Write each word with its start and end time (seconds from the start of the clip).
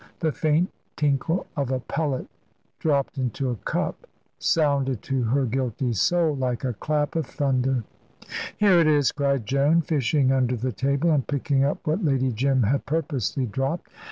The 0.21 0.31
faint 0.31 0.71
tinkle 0.95 1.45
of 1.55 1.69
a 1.69 1.79
pellet 1.79 2.25
dropped 2.79 3.19
into 3.19 3.51
a 3.51 3.55
cup 3.57 4.07
sounded 4.39 5.03
to 5.03 5.25
her 5.25 5.45
guilty 5.45 5.93
soul 5.93 6.35
like 6.35 6.63
a 6.63 6.73
clap 6.73 7.15
of 7.15 7.27
thunder. 7.27 7.83
"Here 8.57 8.79
it 8.79 8.87
is," 8.87 9.11
cried 9.11 9.45
Joan, 9.45 9.81
fishing 9.83 10.31
under 10.31 10.55
the 10.55 10.71
table, 10.71 11.11
and 11.11 11.27
picking 11.27 11.63
up 11.63 11.85
what 11.85 12.03
Lady 12.03 12.31
Jim 12.31 12.63
had 12.63 12.87
purposely 12.87 13.45
dropped. 13.45 13.91